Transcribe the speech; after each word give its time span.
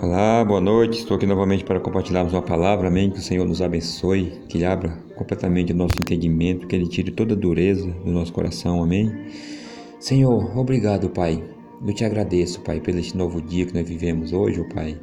Olá, 0.00 0.44
boa 0.44 0.60
noite. 0.60 1.00
Estou 1.00 1.16
aqui 1.16 1.26
novamente 1.26 1.64
para 1.64 1.80
compartilharmos 1.80 2.32
uma 2.32 2.40
palavra. 2.40 2.86
Amém. 2.86 3.10
Que 3.10 3.18
o 3.18 3.20
Senhor 3.20 3.44
nos 3.44 3.60
abençoe, 3.60 4.30
que 4.48 4.56
Ele 4.56 4.64
abra 4.64 4.90
completamente 5.16 5.72
o 5.72 5.74
nosso 5.74 5.96
entendimento, 6.00 6.68
que 6.68 6.76
Ele 6.76 6.86
tire 6.86 7.10
toda 7.10 7.34
a 7.34 7.36
dureza 7.36 7.90
do 8.04 8.12
nosso 8.12 8.32
coração. 8.32 8.80
Amém. 8.80 9.12
Senhor, 9.98 10.56
obrigado, 10.56 11.10
Pai. 11.10 11.42
Eu 11.84 11.92
te 11.92 12.04
agradeço, 12.04 12.60
Pai, 12.60 12.80
pelo 12.80 13.00
este 13.00 13.16
novo 13.16 13.42
dia 13.42 13.66
que 13.66 13.74
nós 13.74 13.88
vivemos 13.88 14.32
hoje, 14.32 14.62
Pai. 14.72 14.96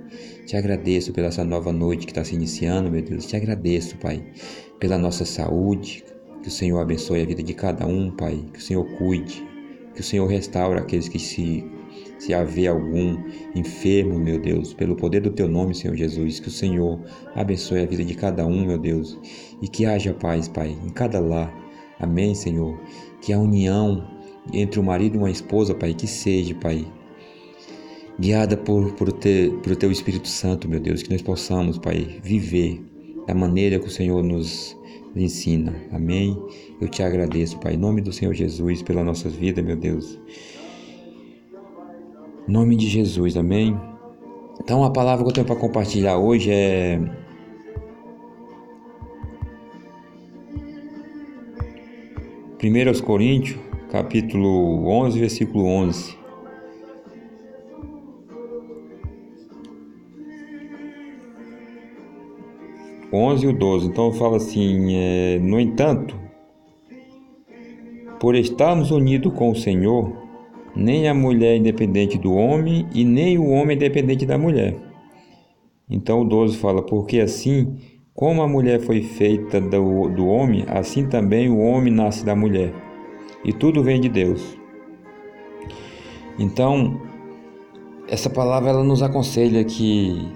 Te 0.45 0.55
agradeço 0.55 1.11
pela 1.11 1.27
essa 1.27 1.43
nova 1.43 1.73
noite 1.73 2.05
que 2.05 2.13
está 2.13 2.23
se 2.23 2.33
iniciando, 2.33 2.89
meu 2.89 3.01
Deus. 3.01 3.25
Te 3.25 3.35
agradeço, 3.35 3.97
Pai, 3.97 4.23
pela 4.79 4.97
nossa 4.97 5.25
saúde. 5.25 6.05
Que 6.41 6.47
o 6.47 6.51
Senhor 6.51 6.79
abençoe 6.79 7.21
a 7.21 7.25
vida 7.25 7.43
de 7.43 7.53
cada 7.53 7.85
um, 7.85 8.11
Pai. 8.11 8.45
Que 8.53 8.59
o 8.59 8.61
Senhor 8.61 8.85
cuide. 8.97 9.45
Que 9.93 9.99
o 9.99 10.03
Senhor 10.05 10.25
restaure 10.25 10.79
aqueles 10.79 11.09
que 11.09 11.19
se 11.19 11.65
se 12.17 12.33
haver 12.33 12.67
algum 12.67 13.17
enfermo, 13.55 14.17
meu 14.17 14.39
Deus, 14.39 14.73
pelo 14.73 14.95
poder 14.95 15.21
do 15.21 15.31
teu 15.31 15.47
nome, 15.47 15.75
Senhor 15.75 15.95
Jesus, 15.95 16.39
que 16.39 16.47
o 16.47 16.51
Senhor 16.51 16.99
abençoe 17.35 17.81
a 17.81 17.85
vida 17.85 18.03
de 18.03 18.15
cada 18.15 18.45
um, 18.45 18.65
meu 18.65 18.77
Deus, 18.77 19.17
e 19.61 19.67
que 19.67 19.85
haja 19.85 20.13
paz, 20.13 20.47
Pai, 20.47 20.75
em 20.85 20.89
cada 20.89 21.19
lar. 21.19 21.53
Amém, 21.99 22.35
Senhor. 22.35 22.79
Que 23.21 23.33
a 23.33 23.39
união 23.39 24.05
entre 24.53 24.79
o 24.79 24.83
marido 24.83 25.15
e 25.15 25.17
uma 25.17 25.31
esposa, 25.31 25.73
Pai, 25.73 25.93
que 25.93 26.07
seja, 26.07 26.53
Pai, 26.55 26.85
guiada 28.19 28.55
por, 28.55 28.93
por, 28.93 29.11
por 29.11 29.75
Teu 29.75 29.91
Espírito 29.91 30.27
Santo, 30.27 30.69
meu 30.69 30.79
Deus, 30.79 31.03
que 31.03 31.11
nós 31.11 31.21
possamos, 31.21 31.77
Pai, 31.77 32.19
viver 32.23 32.81
da 33.27 33.33
maneira 33.33 33.79
que 33.79 33.87
o 33.87 33.91
Senhor 33.91 34.23
nos 34.23 34.77
ensina. 35.15 35.73
Amém? 35.91 36.37
Eu 36.79 36.87
te 36.87 37.01
agradeço, 37.01 37.57
Pai, 37.59 37.73
em 37.73 37.77
nome 37.77 38.01
do 38.01 38.11
Senhor 38.11 38.33
Jesus, 38.33 38.81
pela 38.81 39.03
nossa 39.03 39.29
vida, 39.29 39.61
meu 39.61 39.75
Deus. 39.75 40.19
Nome 42.47 42.75
de 42.75 42.87
Jesus, 42.87 43.35
amém? 43.37 43.75
Então 44.61 44.83
a 44.83 44.91
palavra 44.91 45.23
que 45.23 45.29
eu 45.31 45.33
tenho 45.33 45.47
para 45.47 45.55
compartilhar 45.55 46.19
hoje 46.19 46.51
é. 46.51 46.99
Primeiro 52.59 52.91
aos 52.91 53.01
Coríntios, 53.01 53.59
capítulo 53.89 54.87
11, 54.87 55.19
versículo 55.19 55.65
11. 55.65 56.15
Onze 63.11 63.47
e 63.47 63.49
o 63.49 63.57
12. 63.57 63.87
Então 63.87 64.13
fala 64.13 64.37
assim: 64.37 64.95
é, 64.95 65.39
No 65.39 65.59
entanto, 65.59 66.15
por 68.19 68.35
estarmos 68.35 68.91
unidos 68.91 69.33
com 69.33 69.49
o 69.49 69.55
Senhor, 69.55 70.24
nem 70.75 71.07
a 71.07 71.13
mulher 71.13 71.53
é 71.53 71.57
independente 71.57 72.17
do 72.17 72.33
homem 72.33 72.87
e 72.93 73.03
nem 73.03 73.37
o 73.37 73.49
homem 73.49 73.71
é 73.71 73.75
independente 73.75 74.25
da 74.25 74.37
mulher. 74.37 74.75
Então 75.89 76.21
o 76.21 76.25
12 76.25 76.57
fala: 76.57 76.81
Porque 76.81 77.19
assim 77.19 77.77
como 78.13 78.41
a 78.41 78.47
mulher 78.47 78.79
foi 78.79 79.01
feita 79.01 79.59
do, 79.59 80.09
do 80.09 80.25
homem, 80.27 80.65
assim 80.67 81.07
também 81.07 81.49
o 81.49 81.59
homem 81.59 81.93
nasce 81.93 82.25
da 82.25 82.35
mulher. 82.35 82.73
E 83.43 83.53
tudo 83.53 83.83
vem 83.83 84.01
de 84.01 84.09
Deus. 84.09 84.57
Então, 86.39 86.99
essa 88.07 88.29
palavra 88.29 88.69
ela 88.69 88.83
nos 88.83 89.01
aconselha 89.03 89.63
que 89.63 90.31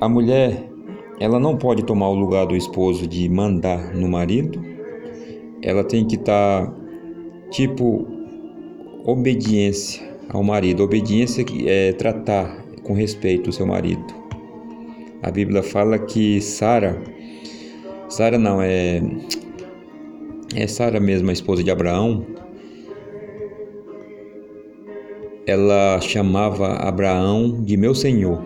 a 0.00 0.08
mulher 0.08 0.68
ela 1.20 1.40
não 1.40 1.56
pode 1.56 1.84
tomar 1.84 2.08
o 2.08 2.14
lugar 2.14 2.46
do 2.46 2.56
esposo 2.56 3.06
de 3.06 3.28
mandar 3.28 3.94
no 3.94 4.08
marido. 4.08 4.62
Ela 5.62 5.82
tem 5.82 6.06
que 6.06 6.14
estar 6.14 6.66
tá 6.66 6.77
Tipo, 7.50 8.06
obediência 9.04 10.06
ao 10.28 10.42
marido. 10.42 10.82
Obediência 10.82 11.44
é 11.66 11.92
tratar 11.92 12.64
com 12.82 12.92
respeito 12.92 13.50
o 13.50 13.52
seu 13.52 13.66
marido. 13.66 14.04
A 15.22 15.30
Bíblia 15.30 15.62
fala 15.62 15.98
que 15.98 16.40
Sara, 16.40 17.02
Sara 18.08 18.38
não, 18.38 18.62
é, 18.62 19.02
é 20.54 20.66
Sara 20.66 21.00
mesmo, 21.00 21.30
a 21.30 21.32
esposa 21.32 21.64
de 21.64 21.70
Abraão, 21.70 22.24
ela 25.46 25.98
chamava 26.00 26.74
Abraão 26.74 27.62
de 27.64 27.76
meu 27.76 27.94
senhor. 27.94 28.42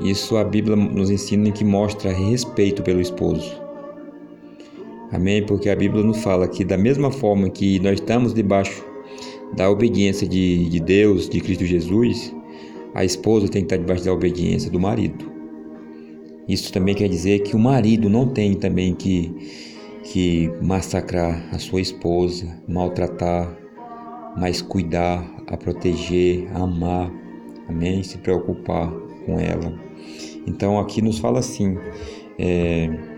Isso 0.00 0.36
a 0.36 0.44
Bíblia 0.44 0.76
nos 0.76 1.10
ensina 1.10 1.50
que 1.50 1.64
mostra 1.64 2.12
respeito 2.12 2.82
pelo 2.82 3.00
esposo. 3.00 3.65
Amém? 5.12 5.44
Porque 5.44 5.68
a 5.68 5.76
Bíblia 5.76 6.02
nos 6.02 6.22
fala 6.22 6.48
que, 6.48 6.64
da 6.64 6.76
mesma 6.76 7.10
forma 7.10 7.48
que 7.48 7.78
nós 7.78 7.94
estamos 7.94 8.34
debaixo 8.34 8.84
da 9.54 9.70
obediência 9.70 10.26
de, 10.26 10.68
de 10.68 10.80
Deus, 10.80 11.28
de 11.28 11.40
Cristo 11.40 11.64
Jesus, 11.64 12.34
a 12.94 13.04
esposa 13.04 13.48
tem 13.48 13.62
que 13.62 13.66
estar 13.66 13.76
debaixo 13.76 14.04
da 14.04 14.12
obediência 14.12 14.70
do 14.70 14.80
marido. 14.80 15.30
Isso 16.48 16.72
também 16.72 16.94
quer 16.94 17.08
dizer 17.08 17.40
que 17.40 17.54
o 17.54 17.58
marido 17.58 18.08
não 18.08 18.28
tem 18.28 18.54
também 18.54 18.94
que, 18.94 19.32
que 20.04 20.50
massacrar 20.60 21.48
a 21.52 21.58
sua 21.58 21.80
esposa, 21.80 22.60
maltratar, 22.68 23.56
mas 24.36 24.60
cuidar, 24.60 25.24
a 25.46 25.56
proteger, 25.56 26.48
a 26.52 26.62
amar, 26.62 27.12
amém? 27.68 28.02
Se 28.02 28.18
preocupar 28.18 28.90
com 29.24 29.38
ela. 29.38 29.72
Então 30.46 30.78
aqui 30.78 31.00
nos 31.00 31.18
fala 31.18 31.38
assim. 31.38 31.76
É, 32.38 33.15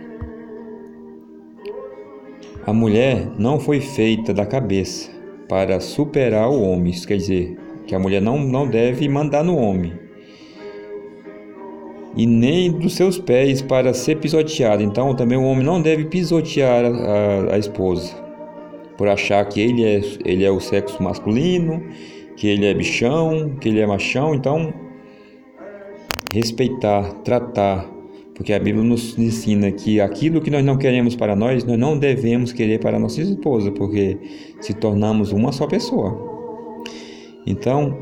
a 2.68 2.72
mulher 2.74 3.30
não 3.38 3.58
foi 3.58 3.80
feita 3.80 4.34
da 4.34 4.44
cabeça 4.44 5.10
para 5.48 5.80
superar 5.80 6.50
o 6.50 6.60
homem, 6.60 6.92
isso 6.92 7.08
quer 7.08 7.16
dizer 7.16 7.56
que 7.86 7.94
a 7.94 7.98
mulher 7.98 8.20
não, 8.20 8.38
não 8.38 8.68
deve 8.68 9.08
mandar 9.08 9.42
no 9.42 9.56
homem, 9.56 9.94
e 12.14 12.26
nem 12.26 12.70
dos 12.70 12.94
seus 12.94 13.18
pés 13.18 13.62
para 13.62 13.94
ser 13.94 14.16
pisoteada. 14.16 14.82
Então 14.82 15.14
também 15.14 15.38
o 15.38 15.44
homem 15.44 15.64
não 15.64 15.80
deve 15.80 16.04
pisotear 16.04 16.84
a, 16.84 17.54
a, 17.54 17.58
esposa, 17.58 18.14
por 18.98 19.08
achar 19.08 19.42
que 19.46 19.62
ele 19.62 19.82
é, 19.86 20.02
ele 20.26 20.44
é 20.44 20.50
o 20.50 20.60
sexo 20.60 21.02
masculino, 21.02 21.82
que 22.36 22.48
ele 22.48 22.66
é 22.66 22.74
bichão, 22.74 23.56
que 23.58 23.70
ele 23.70 23.80
é 23.80 23.86
machão. 23.86 24.34
Então, 24.34 24.74
respeitar, 26.34 27.14
tratar 27.24 27.88
porque 28.38 28.52
a 28.52 28.58
Bíblia 28.60 28.84
nos 28.84 29.18
ensina 29.18 29.72
que 29.72 30.00
aquilo 30.00 30.40
que 30.40 30.48
nós 30.48 30.64
não 30.64 30.78
queremos 30.78 31.16
para 31.16 31.34
nós, 31.34 31.64
nós 31.64 31.76
não 31.76 31.98
devemos 31.98 32.52
querer 32.52 32.78
para 32.78 32.96
nossa 32.96 33.20
esposa, 33.20 33.72
porque 33.72 34.16
se 34.60 34.72
tornamos 34.72 35.32
uma 35.32 35.50
só 35.50 35.66
pessoa. 35.66 36.16
Então, 37.44 37.98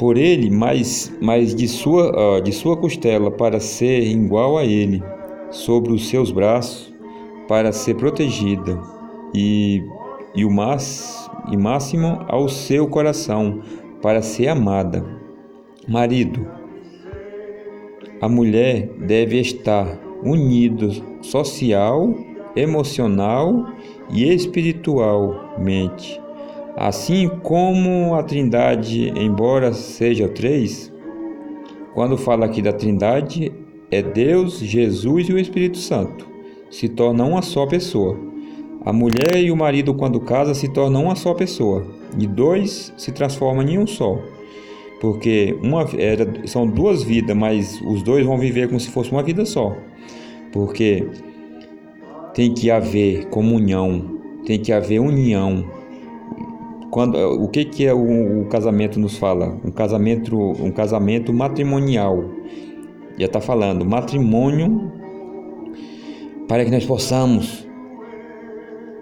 por 0.00 0.18
ele, 0.18 0.50
mais, 0.50 1.16
mais 1.22 1.54
de, 1.54 1.68
sua, 1.68 2.40
de 2.40 2.50
sua 2.50 2.76
costela, 2.76 3.30
para 3.30 3.60
ser 3.60 4.02
igual 4.02 4.58
a 4.58 4.64
ele, 4.64 5.00
sobre 5.52 5.92
os 5.92 6.08
seus 6.08 6.32
braços, 6.32 6.92
para 7.46 7.70
ser 7.70 7.94
protegida, 7.94 8.80
e, 9.32 9.80
e 10.34 10.44
o 10.44 10.50
mais, 10.50 11.30
e 11.52 11.56
máximo 11.56 12.18
ao 12.26 12.48
seu 12.48 12.88
coração, 12.88 13.60
para 14.02 14.22
ser 14.22 14.48
amada. 14.48 15.04
Marido, 15.86 16.61
a 18.22 18.28
mulher 18.28 18.88
deve 19.00 19.40
estar 19.40 19.98
unida 20.22 20.88
social, 21.20 22.14
emocional 22.54 23.66
e 24.08 24.32
espiritualmente. 24.32 26.20
Assim 26.76 27.28
como 27.42 28.14
a 28.14 28.22
Trindade, 28.22 29.12
embora 29.16 29.72
seja 29.72 30.28
três, 30.28 30.92
quando 31.94 32.16
fala 32.16 32.46
aqui 32.46 32.62
da 32.62 32.72
Trindade, 32.72 33.52
é 33.90 34.00
Deus, 34.00 34.60
Jesus 34.60 35.28
e 35.28 35.32
o 35.32 35.38
Espírito 35.38 35.78
Santo. 35.78 36.24
Se 36.70 36.88
tornam 36.88 37.30
uma 37.30 37.42
só 37.42 37.66
pessoa. 37.66 38.16
A 38.84 38.92
mulher 38.92 39.42
e 39.42 39.50
o 39.50 39.56
marido, 39.56 39.94
quando 39.94 40.20
casa, 40.20 40.54
se 40.54 40.68
tornam 40.68 41.06
uma 41.06 41.16
só 41.16 41.34
pessoa. 41.34 41.84
E 42.16 42.24
dois 42.28 42.94
se 42.96 43.10
transformam 43.10 43.66
em 43.66 43.78
um 43.78 43.86
só 43.86 44.16
porque 45.02 45.58
uma 45.60 45.84
era, 45.98 46.46
são 46.46 46.64
duas 46.64 47.02
vidas, 47.02 47.36
mas 47.36 47.82
os 47.84 48.04
dois 48.04 48.24
vão 48.24 48.38
viver 48.38 48.68
como 48.68 48.78
se 48.78 48.88
fosse 48.88 49.10
uma 49.10 49.20
vida 49.20 49.44
só, 49.44 49.76
porque 50.52 51.04
tem 52.32 52.54
que 52.54 52.70
haver 52.70 53.26
comunhão, 53.26 54.20
tem 54.46 54.60
que 54.60 54.72
haver 54.72 55.00
união. 55.00 55.68
Quando, 56.92 57.16
o 57.16 57.48
que, 57.48 57.64
que 57.64 57.84
é 57.84 57.92
o, 57.92 58.42
o 58.42 58.44
casamento 58.44 59.00
nos 59.00 59.16
fala? 59.16 59.58
Um 59.64 59.72
casamento, 59.72 60.38
um 60.38 60.70
casamento 60.70 61.32
matrimonial. 61.32 62.22
Já 63.18 63.26
está 63.26 63.40
falando 63.40 63.84
matrimônio 63.84 64.92
para 66.46 66.64
que 66.64 66.70
nós 66.70 66.86
possamos 66.86 67.66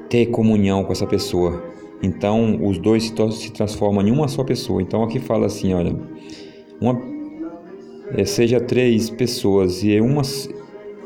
ter 0.09 0.27
comunhão 0.29 0.83
com 0.83 0.93
essa 0.93 1.07
pessoa. 1.07 1.63
Então, 2.03 2.59
os 2.67 2.79
dois 2.79 3.05
se, 3.05 3.33
se 3.33 3.53
transformam 3.53 4.07
em 4.07 4.11
uma 4.11 4.29
só 4.29 4.43
pessoa. 4.43 4.81
Então, 4.81 5.03
aqui 5.03 5.19
fala 5.19 5.47
assim, 5.47 5.75
olha, 5.75 5.95
uma, 6.81 7.01
é, 8.17 8.25
seja 8.25 8.61
três 8.61 9.11
pessoas 9.11 9.83
e 9.83 9.95
é 9.95 10.03
uma 10.03 10.23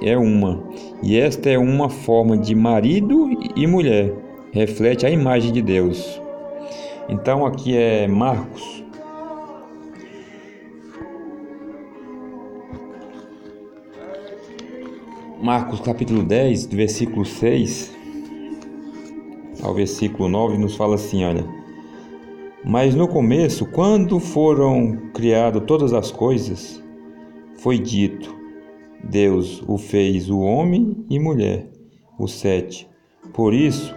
é 0.02 0.16
uma. 0.16 0.62
E 1.02 1.18
esta 1.18 1.50
é 1.50 1.58
uma 1.58 1.88
forma 1.88 2.36
de 2.36 2.54
marido 2.54 3.30
e 3.56 3.66
mulher. 3.66 4.12
Reflete 4.52 5.06
a 5.06 5.10
imagem 5.10 5.52
de 5.52 5.62
Deus. 5.62 6.20
Então 7.08 7.44
aqui 7.44 7.76
é 7.76 8.06
Marcos. 8.06 8.84
Marcos 15.42 15.80
capítulo 15.80 16.22
10, 16.22 16.66
versículo 16.66 17.24
6 17.24 18.03
ao 19.64 19.74
versículo 19.74 20.28
9, 20.28 20.58
nos 20.58 20.76
fala 20.76 20.94
assim: 20.94 21.24
olha. 21.24 21.44
Mas 22.64 22.94
no 22.94 23.08
começo, 23.08 23.66
quando 23.66 24.18
foram 24.18 25.10
criadas 25.12 25.62
todas 25.66 25.92
as 25.92 26.10
coisas, 26.10 26.82
foi 27.56 27.78
dito: 27.78 28.34
Deus 29.02 29.62
o 29.66 29.76
fez 29.76 30.30
o 30.30 30.38
homem 30.40 31.04
e 31.10 31.18
mulher. 31.18 31.66
O 32.18 32.28
7. 32.28 32.88
Por 33.32 33.52
isso, 33.52 33.94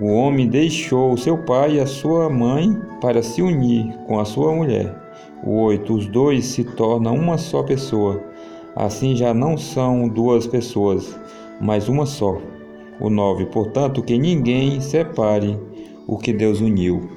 o 0.00 0.08
homem 0.08 0.48
deixou 0.48 1.16
seu 1.16 1.38
pai 1.38 1.76
e 1.76 1.80
a 1.80 1.86
sua 1.86 2.28
mãe 2.28 2.76
para 3.00 3.22
se 3.22 3.40
unir 3.40 3.96
com 4.06 4.18
a 4.18 4.24
sua 4.24 4.52
mulher. 4.52 4.94
O 5.44 5.62
8. 5.62 5.94
Os 5.94 6.06
dois 6.06 6.46
se 6.46 6.64
tornam 6.64 7.14
uma 7.14 7.38
só 7.38 7.62
pessoa. 7.62 8.22
Assim 8.74 9.14
já 9.14 9.32
não 9.32 9.56
são 9.56 10.08
duas 10.08 10.46
pessoas, 10.46 11.18
mas 11.60 11.88
uma 11.88 12.06
só. 12.06 12.38
O 13.00 13.10
9. 13.10 13.46
Portanto, 13.46 14.02
que 14.02 14.16
ninguém 14.18 14.80
separe 14.80 15.58
o 16.06 16.16
que 16.18 16.32
Deus 16.32 16.60
uniu. 16.60 17.08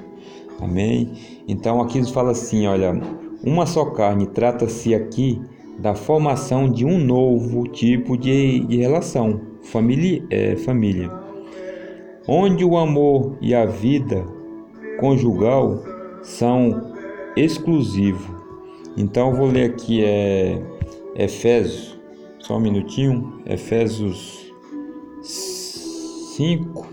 Amém? 0.60 1.14
Então 1.48 1.82
aqui 1.82 2.04
fala 2.12 2.32
assim, 2.32 2.66
olha, 2.66 3.00
uma 3.44 3.66
só 3.66 3.86
carne 3.86 4.26
trata-se 4.28 4.96
aqui 4.96 5.40
da 5.78 5.94
formação 5.94 6.70
de 6.70 6.84
um 6.84 6.98
novo 6.98 7.68
tipo 7.68 8.18
de, 8.18 8.62
de 8.62 8.78
relação, 8.78 9.40
família, 9.62 10.24
é, 10.30 10.56
família, 10.56 11.12
onde 12.28 12.66
o 12.66 12.76
amor 12.78 13.38
e 13.40 13.54
a 13.54 13.66
vida 13.66 14.26
conjugal 15.00 15.84
são 16.24 16.94
exclusivos. 17.36 18.36
Então 18.98 19.36
vou 19.36 19.48
ler 19.48 19.70
aqui 19.70 20.04
é 20.04 20.60
Efésios, 21.16 22.00
só 22.40 22.58
um 22.58 22.60
minutinho, 22.60 23.42
Efésios 23.46 24.52
5, 26.38 26.88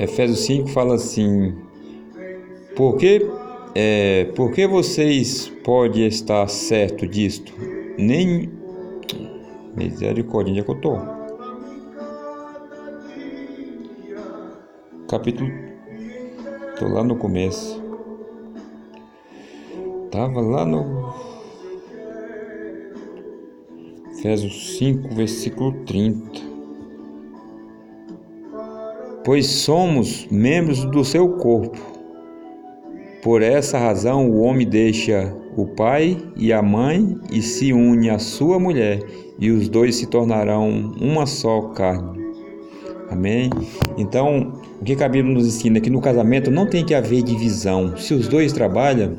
Efésios 0.00 0.40
5 0.40 0.68
fala 0.70 0.96
assim: 0.96 1.54
Por 2.74 2.96
que, 2.96 3.24
é, 3.72 4.24
por 4.34 4.50
que 4.50 4.66
vocês 4.66 5.48
podem 5.62 6.08
estar 6.08 6.48
certo 6.48 7.06
disto? 7.06 7.52
Nem. 7.96 8.50
Misericórdia, 9.76 10.50
onde 10.50 10.60
é 10.60 10.64
que 10.64 10.70
eu 10.70 10.74
estou? 10.74 11.00
Capítulo. 15.08 15.67
Estou 16.78 16.92
lá 16.92 17.02
no 17.02 17.16
começo. 17.16 17.82
Estava 20.04 20.40
lá 20.40 20.64
no. 20.64 21.12
Efésios 24.12 24.78
5, 24.78 25.12
versículo 25.12 25.72
30 25.84 26.46
pois 29.24 29.46
somos 29.46 30.28
membros 30.30 30.84
do 30.84 31.04
seu 31.04 31.28
corpo. 31.30 31.76
Por 33.24 33.42
essa 33.42 33.76
razão, 33.76 34.30
o 34.30 34.40
homem 34.40 34.66
deixa 34.66 35.36
o 35.56 35.66
pai 35.66 36.16
e 36.36 36.52
a 36.52 36.62
mãe 36.62 37.18
e 37.32 37.42
se 37.42 37.72
une 37.72 38.08
à 38.08 38.20
sua 38.20 38.60
mulher, 38.60 39.02
e 39.36 39.50
os 39.50 39.68
dois 39.68 39.96
se 39.96 40.06
tornarão 40.06 40.94
uma 41.00 41.26
só 41.26 41.60
carne. 41.72 42.17
Amém? 43.10 43.50
Então, 43.96 44.52
o 44.80 44.84
que 44.84 45.02
a 45.02 45.08
Bíblia 45.08 45.34
nos 45.34 45.46
ensina 45.46 45.78
é 45.78 45.80
que 45.80 45.90
no 45.90 46.00
casamento 46.00 46.50
não 46.50 46.66
tem 46.66 46.84
que 46.84 46.94
haver 46.94 47.22
divisão. 47.22 47.96
Se 47.96 48.12
os 48.14 48.28
dois 48.28 48.52
trabalham, 48.52 49.16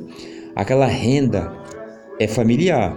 aquela 0.55 0.85
renda 0.85 1.51
é 2.19 2.27
familiar. 2.27 2.95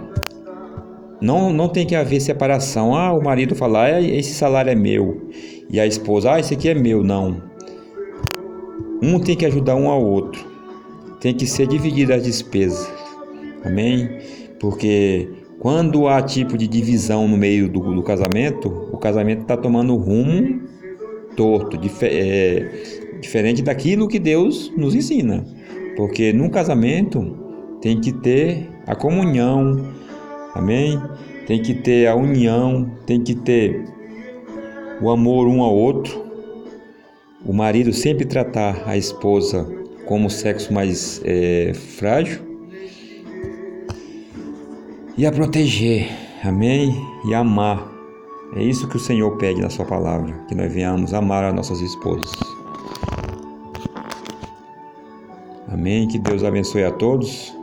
Não, 1.19 1.51
não 1.51 1.69
tem 1.69 1.85
que 1.85 1.95
haver 1.95 2.19
separação. 2.19 2.95
Ah, 2.95 3.13
o 3.13 3.23
marido 3.23 3.55
fala, 3.55 3.85
ah, 3.85 4.01
esse 4.01 4.33
salário 4.33 4.71
é 4.71 4.75
meu. 4.75 5.29
E 5.69 5.79
a 5.79 5.87
esposa, 5.87 6.33
ah, 6.33 6.39
esse 6.39 6.53
aqui 6.53 6.69
é 6.69 6.75
meu. 6.75 7.03
Não. 7.03 7.41
Um 9.01 9.19
tem 9.19 9.35
que 9.35 9.45
ajudar 9.45 9.75
um 9.75 9.89
ao 9.89 10.03
outro. 10.03 10.45
Tem 11.19 11.33
que 11.33 11.47
ser 11.47 11.67
dividida 11.67 12.15
as 12.15 12.23
despesas. 12.23 12.91
Amém? 13.65 14.19
Porque 14.59 15.29
quando 15.59 16.07
há 16.07 16.21
tipo 16.21 16.57
de 16.57 16.67
divisão 16.67 17.27
no 17.27 17.37
meio 17.37 17.69
do, 17.69 17.95
do 17.95 18.03
casamento, 18.03 18.67
o 18.91 18.97
casamento 18.97 19.43
está 19.43 19.55
tomando 19.55 19.95
rumo 19.95 20.62
torto, 21.35 21.77
dif 21.77 22.03
é, 22.03 23.17
diferente 23.21 23.61
daquilo 23.61 24.07
que 24.07 24.19
Deus 24.19 24.71
nos 24.77 24.95
ensina. 24.95 25.45
Porque 25.95 26.33
num 26.33 26.49
casamento 26.49 27.37
tem 27.81 27.99
que 27.99 28.11
ter 28.11 28.69
a 28.87 28.95
comunhão, 28.95 29.93
Amém? 30.53 31.01
Tem 31.47 31.61
que 31.61 31.73
ter 31.73 32.07
a 32.07 32.15
união, 32.15 32.89
tem 33.05 33.21
que 33.21 33.33
ter 33.33 33.85
o 35.01 35.09
amor 35.09 35.47
um 35.47 35.61
ao 35.63 35.75
outro. 35.75 36.23
O 37.43 37.51
marido 37.51 37.91
sempre 37.91 38.25
tratar 38.25 38.83
a 38.85 38.95
esposa 38.95 39.67
como 40.05 40.29
sexo 40.29 40.71
mais 40.71 41.21
é, 41.25 41.73
frágil 41.73 42.41
e 45.17 45.25
a 45.25 45.31
proteger, 45.31 46.07
amém? 46.43 46.95
E 47.27 47.33
amar. 47.33 47.92
É 48.55 48.63
isso 48.63 48.87
que 48.87 48.97
o 48.97 48.99
Senhor 48.99 49.35
pede 49.37 49.61
na 49.61 49.69
Sua 49.69 49.85
palavra, 49.85 50.33
que 50.47 50.53
nós 50.53 50.71
venhamos 50.71 51.13
amar 51.13 51.43
as 51.43 51.55
nossas 51.55 51.81
esposas. 51.81 52.31
Amém? 55.67 56.07
Que 56.07 56.19
Deus 56.19 56.43
abençoe 56.43 56.83
a 56.83 56.91
todos. 56.91 57.53